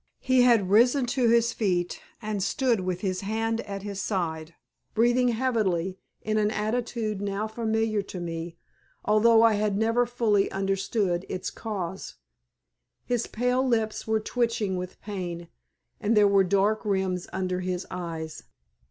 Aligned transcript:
He 0.23 0.41
had 0.41 0.71
risen 0.71 1.05
to 1.13 1.29
his 1.29 1.53
feet, 1.53 2.01
and 2.23 2.41
stood 2.41 2.79
with 2.79 3.01
his 3.01 3.21
hand 3.21 3.61
at 3.67 3.83
his 3.83 4.01
side, 4.01 4.55
breathing 4.95 5.27
heavily, 5.27 5.99
in 6.23 6.39
an 6.39 6.49
attitude 6.49 7.21
now 7.21 7.45
familiar 7.47 8.01
to 8.01 8.19
me, 8.19 8.57
although 9.05 9.43
I 9.43 9.53
had 9.53 9.77
never 9.77 10.07
fully 10.07 10.49
understood 10.51 11.23
its 11.29 11.51
cause. 11.51 12.15
His 13.05 13.27
pale 13.27 13.61
lips 13.63 14.07
were 14.07 14.19
twitching 14.19 14.75
with 14.75 14.99
pain, 15.01 15.49
and 15.99 16.17
there 16.17 16.27
were 16.27 16.43
dark 16.43 16.83
rims 16.83 17.27
under 17.31 17.59
his 17.59 17.85
eyes. 17.91 18.41